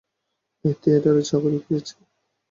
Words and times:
এই 0.65 0.73
থিয়েটারে 0.81 1.21
চাকরি 1.29 1.59
পেয়েছি। 1.65 1.93